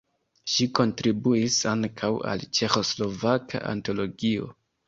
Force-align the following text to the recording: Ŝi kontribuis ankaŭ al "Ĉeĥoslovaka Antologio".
Ŝi 0.53 0.65
kontribuis 0.79 1.57
ankaŭ 1.73 2.11
al 2.31 2.47
"Ĉeĥoslovaka 2.61 3.63
Antologio". 3.77 4.53